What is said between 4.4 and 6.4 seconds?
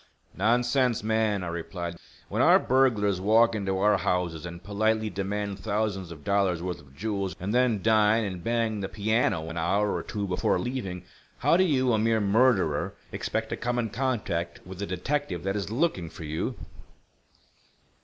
and politely demand, thousands of